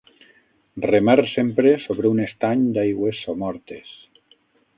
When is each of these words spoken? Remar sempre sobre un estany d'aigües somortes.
Remar 0.85 1.17
sempre 1.31 1.73
sobre 1.83 2.11
un 2.15 2.23
estany 2.25 2.65
d'aigües 2.79 3.21
somortes. 3.27 3.95